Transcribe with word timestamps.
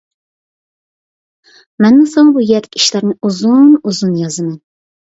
مەنمۇ 1.83 2.09
ساڭا 2.15 2.35
بۇ 2.39 2.47
يەردىكى 2.47 2.83
ئىشلارنى 2.83 3.17
ئۇزۇن-ئۇزۇن 3.21 4.23
يازىمەن. 4.27 4.61